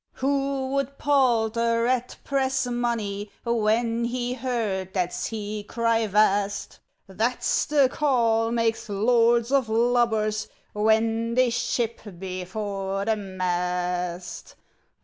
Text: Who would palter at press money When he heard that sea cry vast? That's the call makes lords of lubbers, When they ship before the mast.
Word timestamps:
Who 0.13 0.69
would 0.71 0.97
palter 0.97 1.85
at 1.85 2.17
press 2.23 2.65
money 2.65 3.29
When 3.45 4.05
he 4.05 4.33
heard 4.33 4.95
that 4.95 5.13
sea 5.13 5.63
cry 5.69 6.07
vast? 6.07 6.79
That's 7.05 7.65
the 7.65 7.87
call 7.87 8.51
makes 8.51 8.89
lords 8.89 9.51
of 9.51 9.69
lubbers, 9.69 10.47
When 10.73 11.35
they 11.35 11.51
ship 11.51 12.01
before 12.17 13.05
the 13.05 13.15
mast. 13.15 14.55